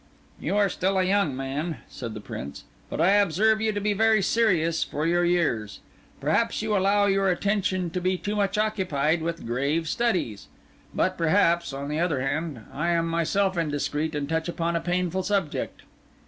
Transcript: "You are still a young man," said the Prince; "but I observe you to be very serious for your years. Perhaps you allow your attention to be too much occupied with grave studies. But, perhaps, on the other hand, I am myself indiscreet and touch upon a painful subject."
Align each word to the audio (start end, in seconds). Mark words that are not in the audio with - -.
"You 0.39 0.57
are 0.57 0.67
still 0.67 0.97
a 0.97 1.03
young 1.03 1.35
man," 1.35 1.77
said 1.87 2.15
the 2.15 2.19
Prince; 2.19 2.63
"but 2.89 2.99
I 2.99 3.11
observe 3.11 3.61
you 3.61 3.71
to 3.71 3.79
be 3.79 3.93
very 3.93 4.23
serious 4.23 4.83
for 4.83 5.05
your 5.05 5.23
years. 5.23 5.79
Perhaps 6.19 6.63
you 6.63 6.75
allow 6.75 7.05
your 7.05 7.29
attention 7.29 7.91
to 7.91 8.01
be 8.01 8.17
too 8.17 8.35
much 8.35 8.57
occupied 8.57 9.21
with 9.21 9.45
grave 9.45 9.87
studies. 9.87 10.47
But, 10.91 11.19
perhaps, 11.19 11.71
on 11.71 11.87
the 11.87 11.99
other 11.99 12.19
hand, 12.21 12.65
I 12.73 12.89
am 12.89 13.05
myself 13.07 13.55
indiscreet 13.59 14.15
and 14.15 14.27
touch 14.27 14.49
upon 14.49 14.75
a 14.75 14.81
painful 14.81 15.21
subject." 15.21 15.83